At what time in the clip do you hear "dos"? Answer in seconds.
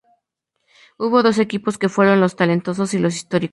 1.21-1.37